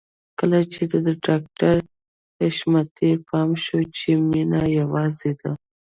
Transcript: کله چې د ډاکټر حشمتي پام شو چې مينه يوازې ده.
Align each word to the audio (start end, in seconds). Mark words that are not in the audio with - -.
کله 0.39 0.59
چې 0.73 0.81
د 1.05 1.07
ډاکټر 1.25 1.75
حشمتي 2.39 3.11
پام 3.27 3.49
شو 3.63 3.79
چې 3.97 4.09
مينه 4.29 4.61
يوازې 4.79 5.31
ده. 5.41 5.51